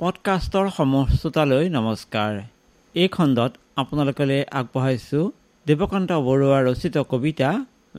পডকাষ্টৰ 0.00 0.66
সমস্ততালৈ 0.76 1.64
নমস্কাৰ। 1.68 2.32
এই 2.94 3.08
খণ্ডত 3.08 3.52
আপোনালোকলৈ 3.80 4.40
আগবঢ়াইছোঁ 4.58 5.24
দেৱকান্ত 5.66 6.10
বৰুৱাৰ 6.26 6.62
ৰচিত 6.70 6.96
কবিতা 7.12 7.50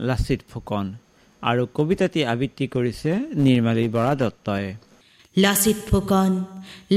লাচিত 0.07 0.41
ফুকন 0.49 0.85
আৰু 1.43 1.63
কবিতাটি 1.73 2.19
আবৃত্তি 2.25 2.65
কৰিছে 2.67 3.11
নিৰ্মালী 3.45 3.85
বৰা 3.95 4.13
দত্তই। 4.15 4.65
লাচিত 5.37 5.77
ফুকন 5.89 6.31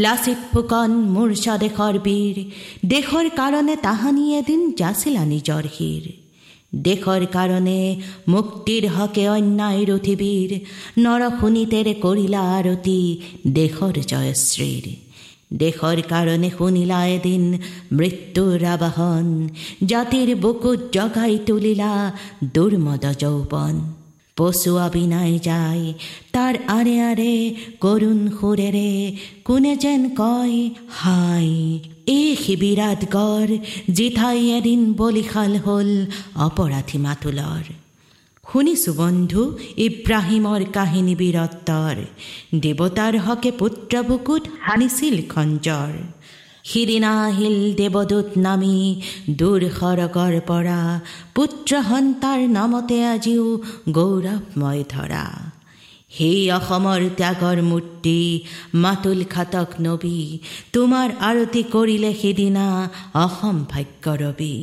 লাচিত 0.05 0.41
ফুকন 0.53 0.91
মোৰ 1.15 1.31
স্বদেশৰ 1.45 1.95
বীৰ 2.07 2.37
দেশৰ 2.89 3.27
কাৰণে 3.39 3.75
তাহানি 3.77 4.25
এদিন 4.39 4.61
যাচিলা 4.73 5.25
নিজৰ 5.25 5.65
শিৰ। 5.77 6.05
দেশৰ 6.77 7.27
কারণে 7.33 8.01
মুক্তির 8.29 8.89
হকে 8.89 9.29
অন্যায় 9.29 9.85
রথিবীর 9.85 10.51
নৰশুনিতেৰে 10.99 11.95
করিলা 11.95 12.41
আরতি 12.41 13.21
দেশৰ 13.49 13.93
জয়শ্রীর। 14.07 14.97
দেশৰ 15.59 16.03
কারণে 16.09 16.51
শুনিলা 16.59 17.07
এদিন 17.07 17.59
মৃত্যুর 17.93 18.65
আবাহন, 18.65 19.49
জাতির 19.87 20.37
বুকুত 20.37 20.81
জগাই 20.93 21.39
তুলিলা 21.47 22.13
দুর্মদ 22.55 23.05
যৌৱন 23.19 24.02
পচুৱা 24.37 24.87
বিনাই 24.95 25.35
যায়। 25.49 25.85
তাৰ 26.35 26.55
আৰে 26.79 26.97
আৰে 27.11 27.35
কৰুণ 27.85 28.19
সুৰেৰে 28.39 28.91
কোনে 29.47 29.75
যেন 29.77 30.03
কয়, 30.21 30.57
হাই 31.01 31.49
এই 32.17 32.29
শিবিৰাত 32.37 33.01
গড় 33.17 33.53
জিঠাই 33.97 34.41
এদিন 34.59 34.81
বলিশাল 35.01 35.53
হ'ল 35.65 35.91
অপৰাধী 36.47 36.99
মাতুলৰ 37.07 37.65
শুনিছো 38.45 38.93
বন্ধু 38.93 39.43
ইব্ৰাহিমৰ 39.87 40.63
কাহিনী 40.77 41.15
বীৰত্বৰ 41.21 41.97
দেৱতাৰ 42.63 43.15
হকে 43.27 43.51
পুত্ৰ 43.61 43.95
বুকুত 44.09 44.43
সানিছিল 44.65 45.17
খঞ্জৰ 45.33 45.93
সিদিনা 46.65 47.13
আহিল 47.27 47.57
দেৱদূত 47.77 48.29
নামি 48.37 48.77
দূৰ 49.31 49.63
সৰগৰ 49.79 50.35
পৰা 50.41 50.81
পুত্ৰ 51.35 51.71
সন্তাৰ 51.89 52.41
নামতে 52.49 52.99
আজিও 53.05 53.47
গৌৰৱময় 53.91 54.83
ধৰা 54.89 55.27
সেই 56.11 56.41
অসমৰ 56.51 57.03
ত্যাগৰ 57.17 57.59
মূৰ্তি 57.63 58.19
মাতুল 58.75 59.21
খাতক 59.25 59.71
নবী 59.81 60.19
তোমাৰ 60.73 61.09
আৰতি 61.21 61.63
কৰিলে 61.75 62.13
সিদিনা 62.15 62.67
অসম 63.15 63.57
ভাগ্য 63.71 64.05
ৰবি 64.23 64.57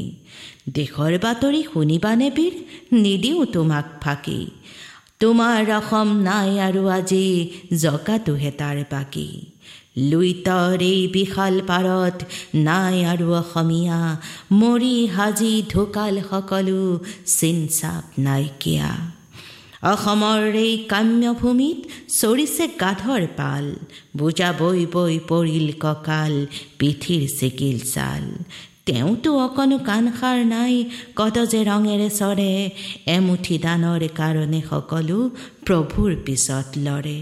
দেশৰ 0.74 1.14
বাতৰি 1.18 1.62
শুনিবানে 1.74 2.28
বীৰ 2.36 2.54
নিদিওঁ 2.96 3.46
তোমাক 3.46 3.86
ফাঁকি। 4.02 4.42
তোমাৰ 5.20 5.72
অসম 5.72 6.08
নাই 6.22 6.52
আৰু 6.60 6.82
আজি 6.88 7.26
জকাটোহে 7.82 8.52
তাৰ 8.52 8.78
বাকী। 8.92 9.30
লুইতৰ 10.10 10.80
এই 10.92 11.02
বিশাল 11.16 11.56
পাৰত 11.70 12.18
নাই 12.68 12.96
আৰু 13.12 13.28
অসমীয়া 13.42 14.00
মৰি 14.60 14.96
সাজি 15.16 15.54
ঢুকাল 15.74 16.16
সকলো 16.32 16.82
চিনচাপ 17.38 18.04
নাইকিয়া। 18.26 18.92
অসমৰ 19.94 20.42
এই 20.66 20.74
কাম্যভূমিত 20.92 21.80
চৰিছে 22.20 22.66
গাধৰ 22.82 23.24
পাল 23.40 23.66
বুজা 24.20 24.50
বৈ 24.60 24.82
বৈ 24.96 25.16
পৰিল 25.30 25.68
কঁকাল 25.84 26.34
পিঠিৰ 26.80 27.22
চিকিল 27.40 27.78
চাল 27.94 28.26
তেওঁতো 28.86 29.30
অকণো 29.46 29.78
কাণসাৰ 29.90 30.40
নাই 30.56 30.74
কত 31.20 31.36
যে 31.52 31.60
ৰঙেৰে 31.72 32.10
চৰে 32.20 32.52
এমুঠি 33.16 33.56
দানৰ 33.66 34.04
কাৰণে 34.20 34.62
সকলো 34.72 35.18
প্ৰভুৰ 35.66 36.12
পিছত 36.26 36.68
লৰে। 36.86 37.20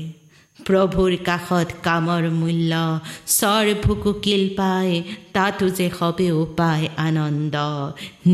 প্ৰভুৰ 0.67 1.13
কাষত 1.27 1.69
কামৰ 1.83 2.23
মূল্য 2.39 2.73
চৰ 3.39 3.67
ভুকুকিল 3.83 4.43
পায় 4.59 4.93
তাতো 5.35 5.65
যে 5.77 5.87
সবে 5.99 6.27
উপায় 6.43 6.85
আনন্দ 7.07 7.55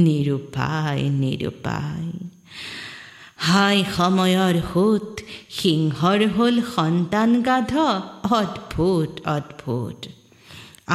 নিৰূপায় 0.03 1.03
নিৰূপায়। 1.21 2.09
হাই 3.47 3.77
সময়ৰ 3.97 4.55
সোঁত 4.71 5.09
সিংহৰ 5.59 6.19
হ'ল 6.35 6.55
সন্তান 6.75 7.31
গাধ 7.41 7.73
অদ্ভুত 8.39 9.11
অদ্ভুত। 9.35 9.99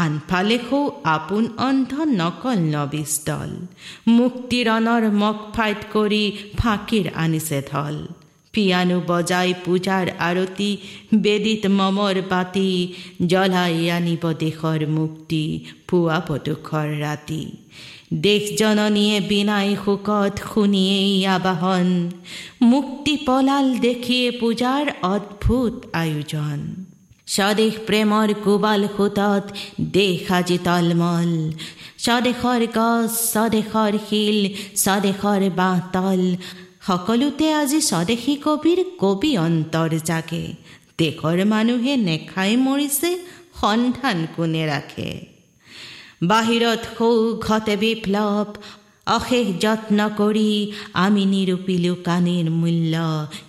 আনফালে 0.04 0.58
সৌ 0.68 0.80
আপোন 1.14 1.44
অন্ধ 1.68 1.92
নকল 2.20 2.58
নবিচ 2.74 3.12
দল 3.28 3.50
মুক্তিৰণৰ 4.16 5.04
মগ 5.22 5.38
ফাইট 5.54 5.80
কৰি 5.92 6.24
ফাঁকিৰ 6.58 7.06
আনিছে 7.14 7.58
ধল। 7.70 7.96
পিয়ানো 8.58 9.02
বজাই 9.06 9.54
পূজাৰ 9.64 10.06
আৰতি 10.18 10.76
বেদিত 11.14 11.66
মমৰ 11.66 12.16
বাতি, 12.30 12.94
জ্বলাই 13.26 13.90
আনিব 13.90 14.24
দেশৰ 14.32 14.86
মুক্তি, 14.86 15.64
পুৱা 15.88 16.18
পদুষৰ 16.28 16.88
ৰাতি। 17.00 17.42
দেশ 18.14 18.44
জননীয়ে 18.58 19.20
বিনাই 19.20 19.76
শোকত 19.84 20.34
শুনিয়েই 20.54 21.26
আবাহন, 21.26 22.10
মুক্তি 22.62 23.16
পলাল 23.26 23.78
দেখিয়ে 23.78 24.30
পূজাৰ 24.30 24.84
অদ্ভুত 25.02 25.74
আয়োজন। 25.92 26.58
স্বদেশ 27.26 27.74
প্ৰেমৰ 27.86 28.28
কোবাল 28.44 28.82
সোঁতত 28.96 29.44
দেশ 29.80 30.32
আজি 30.32 30.58
তলমল, 30.58 31.32
স্বদেশৰ 31.98 32.62
গছ, 32.74 33.10
স্বদেশৰ 33.32 33.92
শিল, 34.10 34.38
স্বদেশৰ 34.76 35.50
বাঁহতল 35.56 36.22
সকলোতে 36.86 37.54
আজি 37.54 37.80
স্বদেশী 37.80 38.36
কবিৰ 38.44 38.84
কবি 38.98 39.38
অন্তৰ 39.38 39.90
জাগে। 40.04 40.54
দেশৰ 40.98 41.44
মানুহে 41.44 41.96
নেখাই 41.96 42.56
মৰিছে, 42.56 43.18
সন্ধান 43.60 44.26
কোনে 44.36 44.66
ৰাখে? 44.66 45.26
বাহিৰত 46.22 46.82
সৌ 46.98 47.36
ঘটে 47.36 47.76
বিপ্লৱ, 47.76 48.46
অশেষ 49.06 49.46
যত্ন 49.60 50.10
কৰি 50.16 50.72
আমি 50.92 51.24
নিৰূপিলো 51.24 51.96
কানিৰ 52.04 52.50
মূল্য 52.50 52.94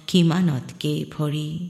কিমানতকে 0.08 1.06
ভৰি? 1.18 1.70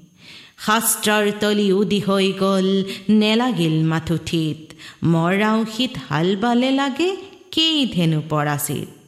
শাস্ত্ৰৰ 0.66 1.32
তলি 1.40 1.72
উদি 1.72 2.00
হৈ 2.00 2.34
গ'ল 2.40 2.84
নেলাগিল 3.10 3.84
মাথুঠিত 3.84 4.74
মৰাও 5.04 5.66
শীত 5.78 5.94
হাল 6.10 6.36
বালে 6.36 6.72
লাগে 6.72 7.16
কেই 7.52 7.86
ধেনু 7.94 8.22
পৰাচিত? 8.30 8.99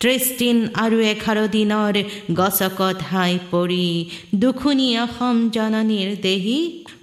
ত্ৰিছ 0.00 0.24
আৰু 0.84 0.98
এঘাৰ 1.12 1.38
দিনৰ 1.56 1.94
গছকত 2.38 2.98
হাই 3.10 3.32
পৰি 3.50 3.86
দুখুনী 4.42 4.88
অসম 5.04 5.36
জননীৰ 5.56 6.10
দেহী 6.22 6.58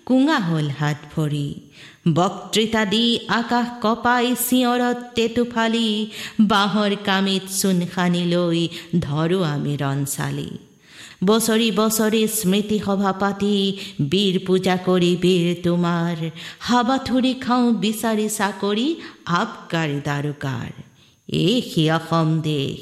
কুঙা 0.07 0.39
হ'ল 0.39 0.67
হাত 0.79 0.99
ভৰি 1.13 1.47
বক্তৃতা 2.17 2.83
দি 2.93 3.05
আকাশ 3.39 3.67
কপাই 3.83 4.25
চিঞৰত 4.47 4.97
টেটু 5.15 5.43
ফালি। 5.53 5.87
বাঁহৰ 6.51 6.91
কামিত 7.07 7.43
চূণ 7.59 7.77
সানি 7.93 8.23
লৈ 8.33 8.59
ধৰো 9.05 9.39
আমি 9.53 9.73
ৰঞ্চালি 9.83 10.49
বছৰি 11.25 11.67
বছৰি 11.71 12.21
স্মৃতি 12.39 12.77
সভা 12.85 13.11
পাতি, 13.21 13.55
বীৰ 14.11 14.35
পূজা 14.47 14.75
কৰি 14.87 15.11
বীৰ 15.23 15.45
তোমাৰ। 15.65 16.17
হাবাথুৰি 16.67 17.33
খাওঁ 17.45 17.67
বিচাৰি 17.83 18.27
চাকৰি, 18.39 18.87
আবকাৰী 19.41 19.97
দাৰোকাৰ 20.09 20.69
এই 21.29 21.61
সি 21.61 21.91
অসম 21.91 22.41
দেশ 22.41 22.79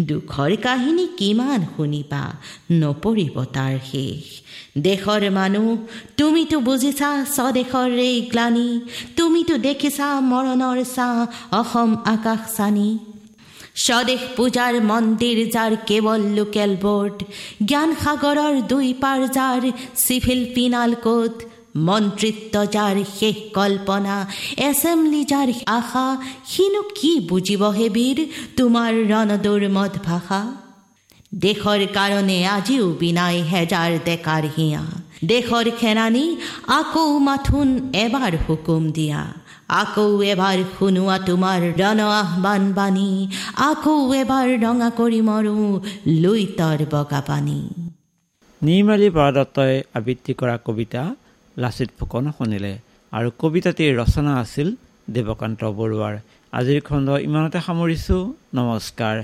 দুখৰ 0.00 0.56
কাহিনী 0.56 1.06
কিমান 1.16 1.60
শুনিবা, 1.76 2.24
নপৰিব 2.70 3.44
তাৰ 3.52 3.78
শেষ। 3.92 4.22
দেশৰ 4.78 5.30
মানুহ, 5.30 5.76
তুমিতো 6.16 6.60
বুজিছা 6.60 7.24
স্বদেশৰ 7.24 7.90
এই 7.90 8.20
গ্লানি, 8.20 8.80
তুমিতো 9.16 9.58
দেখিছা 9.58 10.20
মৰণৰ 10.20 10.84
চাহ 10.84 11.26
অসম 11.60 11.96
আকাশ 12.04 12.56
চানি। 12.56 12.98
স্বদেশ 13.74 14.20
পূজাৰ 14.36 14.74
মন্দিৰ 14.80 15.50
যাৰ 15.50 15.72
কেৱল 15.86 16.20
লোকেল 16.36 16.76
বোৰ্ড, 16.82 17.24
জ্ঞান 17.64 17.94
সাগৰৰ 18.04 18.54
দুই 18.68 18.94
পাৰ 19.00 19.20
যাৰ 19.28 19.62
চিভিল 19.94 20.40
পিনাল 20.54 20.94
কোড 20.94 21.32
মন্ত্ৰিত্ব 21.76 22.64
যাৰ 22.66 22.96
শেষ 23.18 23.36
কল্পনা, 23.54 24.26
এছেম্বলি 24.56 25.24
যাৰ 25.24 25.48
আশা, 25.66 26.06
সিনো 26.46 26.82
কি 26.94 27.20
বুজিব 27.20 27.62
হে 27.70 27.88
বীৰ, 27.90 28.18
তোমাৰ 28.56 28.92
ৰণদৌৰ 29.12 29.68
মদ 29.68 29.92
ভাষা 30.04 30.40
দেশৰ 31.34 31.86
কাৰণে 31.92 32.46
আজিও 32.46 32.86
বিনাই 33.00 33.42
হেজাৰ 33.42 33.98
ডেকাৰ 34.04 34.44
হিয়া। 34.56 34.82
দেশৰ 35.24 35.70
খেৰাণী 35.80 36.36
আকৌ 36.66 37.18
মাথোন 37.18 37.90
এবাৰ 37.92 38.32
হুকুম 38.48 38.90
দিয়া। 38.90 39.26
আকৌ 39.68 40.22
এবাৰ 40.22 40.58
শুনোৱা 40.78 41.18
তোমাৰ 41.18 41.60
ৰণ 41.80 42.00
আহ্বান 42.00 42.72
বাণী, 42.72 43.28
আকৌ 43.56 44.14
এবাৰ 44.14 44.48
ৰঙা 44.64 44.90
কৰি 44.90 45.20
মৰো 45.20 45.80
লুইতৰ 46.06 46.78
বগা 46.90 47.20
পানী। 47.20 47.60
নিৰ্মালী 48.62 49.10
বৰাদত্তই 49.10 49.82
আবৃত্তি 49.94 50.32
কৰা 50.34 50.58
কবিতা 50.64 51.02
লাচিত 51.62 51.88
ফুকন 51.98 52.24
শুনিলে। 52.36 52.72
আৰু 53.12 53.28
কবিতাটিৰ 53.40 53.90
ৰচনা 54.00 54.32
আছিল 54.42 54.68
দেৱকান্ত 55.14 55.60
বৰুৱাৰ। 55.78 56.14
আজিৰ 56.52 56.80
খণ্ড 56.88 57.08
ইমানতে 57.28 57.58
সামৰিছোঁ। 57.66 58.22
নমস্কাৰ। 58.54 59.16